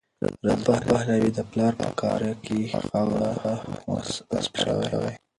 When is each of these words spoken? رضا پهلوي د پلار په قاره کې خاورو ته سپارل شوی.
رضا 0.47 0.75
پهلوي 0.89 1.31
د 1.33 1.39
پلار 1.51 1.73
په 1.81 1.89
قاره 2.01 2.31
کې 2.45 2.59
خاورو 2.91 3.25
ته 4.29 4.39
سپارل 4.45 4.79
شوی. 4.91 5.13